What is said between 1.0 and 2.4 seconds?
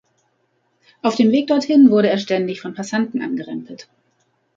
Auf dem Weg dorthin wurde er